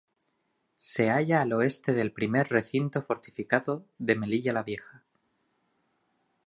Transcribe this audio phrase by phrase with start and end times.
[0.79, 5.03] Se halla al oeste del Primer Recinto Fortificado de Melilla la Vieja.